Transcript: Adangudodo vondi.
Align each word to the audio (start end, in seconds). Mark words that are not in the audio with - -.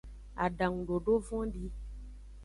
Adangudodo 0.45 1.11
vondi. 1.27 1.63